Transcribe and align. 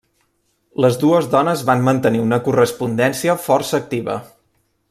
Les 0.85 0.97
dues 1.03 1.27
dones 1.35 1.61
van 1.69 1.85
mantenir 1.89 2.23
una 2.25 2.41
correspondència 2.49 3.39
força 3.49 3.81
activa. 3.83 4.21